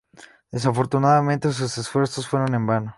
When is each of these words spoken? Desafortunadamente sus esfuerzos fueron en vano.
Desafortunadamente 0.51 1.53
sus 1.53 1.77
esfuerzos 1.77 2.27
fueron 2.27 2.55
en 2.55 2.65
vano. 2.65 2.89